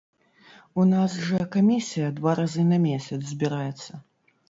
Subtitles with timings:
[0.83, 4.07] У нас жа камісія два разы на месяц збіраецца.